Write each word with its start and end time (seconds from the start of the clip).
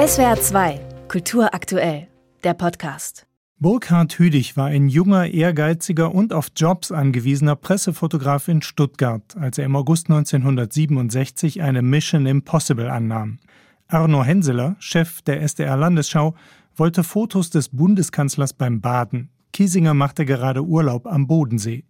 SWR 0.00 0.40
2, 0.40 0.80
Kultur 1.08 1.52
aktuell, 1.52 2.08
der 2.42 2.54
Podcast. 2.54 3.26
Burkhard 3.58 4.18
Hüdig 4.18 4.56
war 4.56 4.68
ein 4.68 4.88
junger, 4.88 5.26
ehrgeiziger 5.26 6.14
und 6.14 6.32
auf 6.32 6.46
Jobs 6.56 6.90
angewiesener 6.90 7.54
Pressefotograf 7.54 8.48
in 8.48 8.62
Stuttgart, 8.62 9.36
als 9.36 9.58
er 9.58 9.66
im 9.66 9.76
August 9.76 10.08
1967 10.08 11.60
eine 11.60 11.82
Mission 11.82 12.24
Impossible 12.24 12.88
annahm. 12.88 13.40
Arno 13.88 14.24
Henseler, 14.24 14.74
Chef 14.78 15.20
der 15.20 15.42
SDR 15.42 15.76
Landesschau, 15.76 16.34
wollte 16.76 17.04
Fotos 17.04 17.50
des 17.50 17.68
Bundeskanzlers 17.68 18.54
beim 18.54 18.80
Baden. 18.80 19.28
Kiesinger 19.52 19.92
machte 19.92 20.24
gerade 20.24 20.64
Urlaub 20.64 21.06
am 21.06 21.26
Bodensee. 21.26 21.84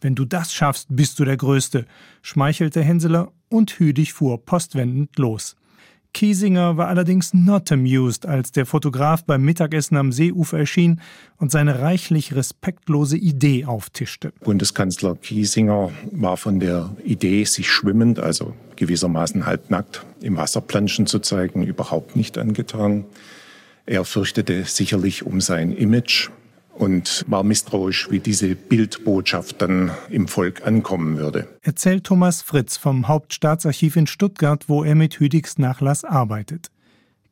Wenn 0.00 0.14
du 0.14 0.24
das 0.24 0.54
schaffst, 0.54 0.86
bist 0.90 1.18
du 1.18 1.24
der 1.24 1.36
Größte, 1.36 1.86
schmeichelte 2.22 2.82
Henseler 2.82 3.32
und 3.48 3.72
Hüdig 3.80 4.12
fuhr 4.12 4.44
postwendend 4.44 5.18
los. 5.18 5.56
Kiesinger 6.18 6.76
war 6.76 6.88
allerdings 6.88 7.32
not 7.32 7.70
amused, 7.70 8.26
als 8.26 8.50
der 8.50 8.66
Fotograf 8.66 9.22
beim 9.22 9.44
Mittagessen 9.44 9.96
am 9.96 10.10
Seeufer 10.10 10.58
erschien 10.58 11.00
und 11.36 11.52
seine 11.52 11.78
reichlich 11.78 12.34
respektlose 12.34 13.16
Idee 13.16 13.66
auftischte. 13.66 14.32
Bundeskanzler 14.40 15.14
Kiesinger 15.14 15.92
war 16.10 16.36
von 16.36 16.58
der 16.58 16.90
Idee, 17.04 17.44
sich 17.44 17.70
schwimmend, 17.70 18.18
also 18.18 18.52
gewissermaßen 18.74 19.46
halbnackt, 19.46 20.04
im 20.20 20.36
Wasser 20.36 20.60
planschen 20.60 21.06
zu 21.06 21.20
zeigen, 21.20 21.62
überhaupt 21.62 22.16
nicht 22.16 22.36
angetan. 22.36 23.04
Er 23.86 24.04
fürchtete 24.04 24.64
sicherlich 24.64 25.24
um 25.24 25.40
sein 25.40 25.70
Image 25.70 26.30
und 26.78 27.24
war 27.28 27.42
misstrauisch, 27.42 28.10
wie 28.10 28.20
diese 28.20 28.54
Bildbotschaft 28.54 29.60
dann 29.60 29.90
im 30.10 30.28
Volk 30.28 30.66
ankommen 30.66 31.18
würde. 31.18 31.48
Erzählt 31.62 32.04
Thomas 32.04 32.42
Fritz 32.42 32.76
vom 32.76 33.08
Hauptstaatsarchiv 33.08 33.96
in 33.96 34.06
Stuttgart, 34.06 34.68
wo 34.68 34.84
er 34.84 34.94
mit 34.94 35.18
Hüdigs 35.18 35.58
Nachlass 35.58 36.04
arbeitet. 36.04 36.70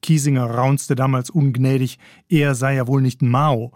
Kiesinger 0.03 0.45
raunzte 0.47 0.95
damals 0.95 1.31
ungnädig, 1.31 1.99
er 2.29 2.55
sei 2.55 2.75
ja 2.75 2.87
wohl 2.87 3.03
nicht 3.03 3.23
Mao. 3.23 3.73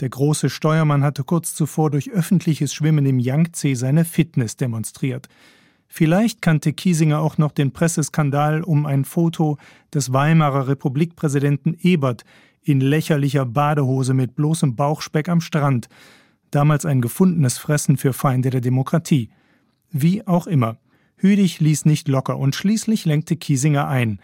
Der 0.00 0.08
große 0.08 0.50
Steuermann 0.50 1.02
hatte 1.02 1.24
kurz 1.24 1.54
zuvor 1.54 1.90
durch 1.90 2.10
öffentliches 2.10 2.74
Schwimmen 2.74 3.06
im 3.06 3.18
Yangtze 3.18 3.76
seine 3.76 4.04
Fitness 4.04 4.56
demonstriert. 4.56 5.28
Vielleicht 5.86 6.42
kannte 6.42 6.72
Kiesinger 6.72 7.20
auch 7.20 7.38
noch 7.38 7.52
den 7.52 7.72
Presseskandal 7.72 8.62
um 8.62 8.84
ein 8.84 9.04
Foto 9.04 9.58
des 9.92 10.12
Weimarer 10.12 10.68
Republikpräsidenten 10.68 11.76
Ebert, 11.80 12.24
in 12.64 12.80
lächerlicher 12.80 13.44
Badehose 13.44 14.14
mit 14.14 14.34
bloßem 14.34 14.74
Bauchspeck 14.74 15.28
am 15.28 15.40
Strand, 15.40 15.88
damals 16.50 16.86
ein 16.86 17.00
gefundenes 17.00 17.58
Fressen 17.58 17.96
für 17.96 18.12
Feinde 18.12 18.50
der 18.50 18.60
Demokratie. 18.60 19.30
Wie 19.90 20.26
auch 20.26 20.46
immer. 20.46 20.78
Hüdig 21.16 21.60
ließ 21.60 21.84
nicht 21.84 22.08
locker 22.08 22.38
und 22.38 22.54
schließlich 22.54 23.04
lenkte 23.04 23.36
Kiesinger 23.36 23.86
ein. 23.86 24.18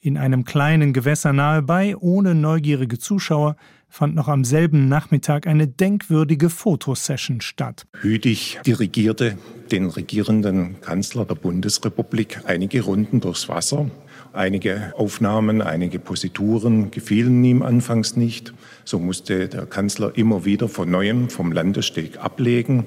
In 0.00 0.18
einem 0.18 0.44
kleinen 0.44 0.92
Gewässer 0.92 1.32
nahe 1.32 1.62
bei, 1.62 1.96
ohne 1.96 2.34
neugierige 2.34 2.98
Zuschauer, 2.98 3.56
fand 3.88 4.14
noch 4.14 4.28
am 4.28 4.44
selben 4.44 4.86
Nachmittag 4.88 5.46
eine 5.46 5.66
denkwürdige 5.66 6.50
Fotosession 6.50 7.40
statt. 7.40 7.86
Hüdig 8.00 8.58
dirigierte 8.66 9.38
den 9.70 9.86
regierenden 9.86 10.80
Kanzler 10.82 11.24
der 11.24 11.36
Bundesrepublik 11.36 12.42
einige 12.44 12.82
Runden 12.82 13.20
durchs 13.20 13.48
Wasser 13.48 13.90
Einige 14.32 14.92
Aufnahmen, 14.96 15.62
einige 15.62 15.98
Posituren 15.98 16.90
gefielen 16.90 17.44
ihm 17.44 17.62
anfangs 17.62 18.16
nicht. 18.16 18.52
So 18.84 18.98
musste 18.98 19.48
der 19.48 19.66
Kanzler 19.66 20.12
immer 20.16 20.44
wieder 20.44 20.68
von 20.68 20.90
neuem 20.90 21.30
vom 21.30 21.52
Landessteg 21.52 22.18
ablegen, 22.18 22.84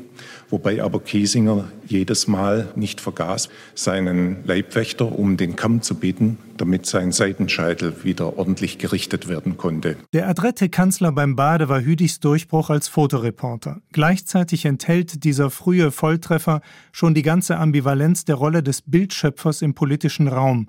wobei 0.50 0.84
aber 0.84 1.00
Kiesinger 1.00 1.66
jedes 1.88 2.28
Mal 2.28 2.68
nicht 2.76 3.02
vergaß, 3.02 3.50
seinen 3.76 4.46
Leibwächter 4.46 5.18
um 5.18 5.38
den 5.38 5.56
Kamm 5.56 5.82
zu 5.82 5.96
bitten, 5.96 6.38
damit 6.58 6.86
sein 6.86 7.12
Seitenscheitel 7.12 8.04
wieder 8.04 8.38
ordentlich 8.38 8.78
gerichtet 8.78 9.28
werden 9.28 9.58
konnte. 9.58 9.96
Der 10.14 10.28
adrette 10.28 10.70
Kanzler 10.70 11.12
beim 11.12 11.36
Bade 11.36 11.70
war 11.70 11.82
Hüdigs 11.82 12.20
Durchbruch 12.20 12.70
als 12.70 12.88
Fotoreporter. 12.88 13.82
Gleichzeitig 13.92 14.66
enthält 14.66 15.24
dieser 15.24 15.50
frühe 15.50 15.92
Volltreffer 15.92 16.62
schon 16.92 17.14
die 17.14 17.24
ganze 17.24 17.58
Ambivalenz 17.58 18.26
der 18.26 18.36
Rolle 18.36 18.62
des 18.62 18.82
Bildschöpfers 18.82 19.62
im 19.62 19.74
politischen 19.74 20.28
Raum. 20.28 20.68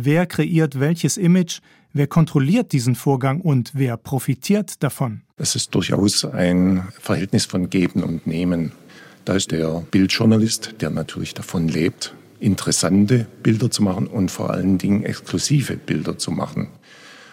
Wer 0.00 0.26
kreiert 0.26 0.78
welches 0.78 1.16
Image? 1.16 1.58
Wer 1.92 2.06
kontrolliert 2.06 2.70
diesen 2.70 2.94
Vorgang 2.94 3.40
und 3.40 3.72
wer 3.74 3.96
profitiert 3.96 4.80
davon? 4.84 5.22
Es 5.36 5.56
ist 5.56 5.74
durchaus 5.74 6.24
ein 6.24 6.86
Verhältnis 7.00 7.46
von 7.46 7.68
Geben 7.68 8.04
und 8.04 8.24
Nehmen. 8.24 8.70
Da 9.24 9.34
ist 9.34 9.50
der 9.50 9.82
Bildjournalist, 9.90 10.76
der 10.80 10.90
natürlich 10.90 11.34
davon 11.34 11.66
lebt, 11.66 12.14
interessante 12.38 13.26
Bilder 13.42 13.72
zu 13.72 13.82
machen 13.82 14.06
und 14.06 14.30
vor 14.30 14.50
allen 14.50 14.78
Dingen 14.78 15.02
exklusive 15.02 15.76
Bilder 15.76 16.16
zu 16.16 16.30
machen. 16.30 16.68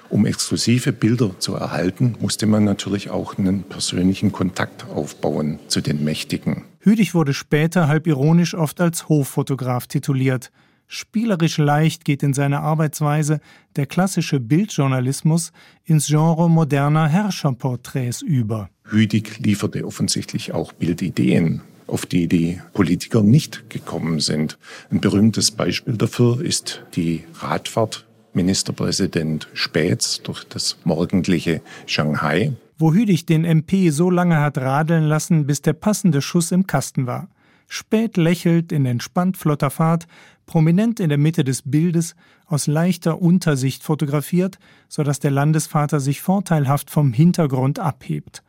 Um 0.10 0.26
exklusive 0.26 0.92
Bilder 0.92 1.36
zu 1.38 1.54
erhalten, 1.54 2.16
musste 2.20 2.48
man 2.48 2.64
natürlich 2.64 3.12
auch 3.12 3.38
einen 3.38 3.62
persönlichen 3.62 4.32
Kontakt 4.32 4.88
aufbauen 4.90 5.60
zu 5.68 5.82
den 5.82 6.04
Mächtigen. 6.04 6.64
Hüdig 6.80 7.14
wurde 7.14 7.36
später 7.36 7.88
halb 7.88 8.08
ironisch 8.08 8.56
oft 8.56 8.82
als 8.82 9.08
Hoffotograf 9.08 9.86
tituliert. 9.86 10.52
Spielerisch 10.88 11.58
leicht 11.58 12.06
geht 12.06 12.22
in 12.22 12.34
seiner 12.34 12.62
Arbeitsweise 12.62 13.40
der 13.76 13.86
klassische 13.86 14.40
Bildjournalismus 14.40 15.52
ins 15.84 16.08
Genre 16.08 16.50
moderner 16.50 17.08
Herrscherporträts 17.08 18.22
über. 18.22 18.70
Hüdig 18.84 19.40
lieferte 19.40 19.86
offensichtlich 19.86 20.54
auch 20.54 20.74
Bildideen, 20.74 21.62
auf 21.88 22.06
die 22.06 22.28
die 22.28 22.62
Politiker 22.74 23.24
nicht 23.24 23.70
gekommen 23.70 24.20
sind. 24.20 24.58
Ein 24.92 25.02
berühmtes 25.02 25.52
Beispiel 25.52 25.98
dafür 25.98 26.42
ist 26.42 26.84
die 26.96 27.24
Radfahrt 27.40 28.06
Ministerpräsident 28.34 29.48
Späts 29.54 30.22
durch 30.22 30.44
das 30.44 30.78
morgendliche 30.84 31.62
Shanghai. 31.88 32.54
Wo 32.78 32.94
Hüdig 32.94 33.26
den 33.26 33.46
MP 33.46 33.90
so 33.90 34.12
lange 34.12 34.42
hat 34.42 34.58
radeln 34.58 35.06
lassen, 35.06 35.48
bis 35.48 35.62
der 35.62 35.74
passende 35.74 36.22
Schuss 36.22 36.52
im 36.52 36.68
Kasten 36.68 37.08
war. 37.08 37.30
Spät 37.68 38.18
lächelt 38.18 38.72
in 38.72 38.86
entspannt 38.86 39.38
flotter 39.38 39.70
Fahrt, 39.70 40.08
prominent 40.46 41.00
in 41.00 41.10
der 41.10 41.18
Mitte 41.18 41.44
des 41.44 41.64
Bildes, 41.64 42.16
aus 42.46 42.68
leichter 42.68 43.22
Untersicht 43.22 43.84
fotografiert, 43.84 44.60
so 44.88 45.04
dass 45.04 45.20
der 45.20 45.32
Landesvater 45.32 46.00
sich 46.00 46.22
vorteilhaft 46.22 46.90
vom 46.90 47.14
Hintergrund 47.14 47.80
abhebt. 47.80 48.44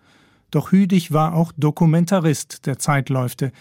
Doch 0.51 0.73
Hüdig 0.73 1.13
war 1.13 1.35
auch 1.35 1.53
Dokumentarist 1.57 2.67
der 2.67 2.79
Zeitläufte. 2.79 3.53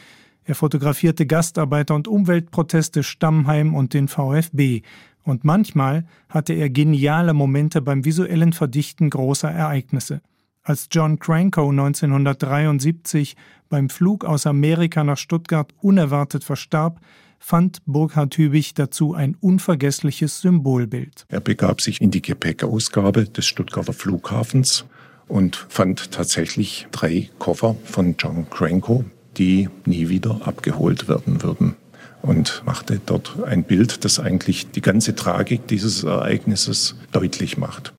Er 0.44 0.56
fotografierte 0.56 1.26
Gastarbeiter 1.26 1.96
und 1.96 2.08
Umweltproteste 2.08 3.04
Stammheim 3.04 3.74
und 3.74 3.94
den 3.94 4.08
VfB. 4.08 4.84
Und 5.24 5.44
manchmal 5.44 6.06
hatte 6.30 6.54
er 6.54 6.70
geniale 6.70 7.34
Momente 7.34 7.82
beim 7.82 8.06
visuellen 8.06 8.54
Verdichten 8.54 9.10
großer 9.10 9.50
Ereignisse. 9.50 10.22
Als 10.62 10.88
John 10.92 11.20
Cranko 11.20 11.70
1973 11.70 13.36
beim 13.70 13.90
Flug 13.90 14.24
aus 14.24 14.46
Amerika 14.46 15.04
nach 15.04 15.18
Stuttgart 15.18 15.74
unerwartet 15.82 16.44
verstarb, 16.44 17.00
fand 17.46 17.78
Burkhard 17.86 18.36
Hübig 18.38 18.74
dazu 18.74 19.14
ein 19.14 19.38
unvergessliches 19.40 20.42
Symbolbild. 20.42 21.26
Er 21.30 21.42
begab 21.42 21.80
sich 21.80 22.02
in 22.02 22.10
die 22.10 22.24
Gepäckausgabe 22.24 23.26
des 23.26 23.46
Stuttgarter 23.46 23.94
Flughafens 23.94 24.86
und 25.28 25.68
fand 25.70 26.12
tatsächlich 26.12 26.88
drei 26.92 27.30
Koffer 27.38 27.76
von 27.84 28.16
John 28.18 28.50
Cranko, 28.50 29.06
die 29.38 29.70
nie 29.86 30.10
wieder 30.10 30.42
abgeholt 30.44 31.08
werden 31.08 31.44
würden 31.44 31.76
und 32.24 32.64
machte 32.66 33.00
dort 33.06 33.38
ein 33.44 33.64
Bild, 33.64 34.04
das 34.06 34.20
eigentlich 34.20 34.72
die 34.72 34.82
ganze 34.82 35.14
Tragik 35.14 35.68
dieses 35.68 36.04
Ereignisses 36.04 36.96
deutlich 37.12 37.60
macht. 37.60 37.94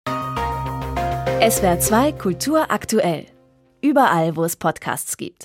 SWR 1.49 1.79
2 1.79 2.13
Kultur 2.13 2.73
aktuell. 2.73 3.27
Überall, 3.81 4.35
wo 4.35 4.43
es 4.43 4.57
Podcasts 4.57 5.17
gibt. 5.17 5.45